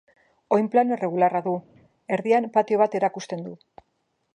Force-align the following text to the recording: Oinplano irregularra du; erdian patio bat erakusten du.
Oinplano 0.55 0.95
irregularra 0.97 1.43
du; 1.49 1.55
erdian 2.19 2.51
patio 2.59 2.81
bat 2.87 3.01
erakusten 3.03 3.51
du. 3.51 3.57